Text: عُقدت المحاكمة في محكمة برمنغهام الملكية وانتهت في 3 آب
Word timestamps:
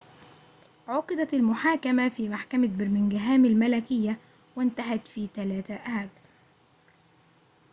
عُقدت 0.87 1.33
المحاكمة 1.33 2.09
في 2.09 2.29
محكمة 2.29 2.67
برمنغهام 2.77 3.45
الملكية 3.45 4.19
وانتهت 4.55 5.07
في 5.07 5.27
3 5.35 5.75
آب 5.75 6.09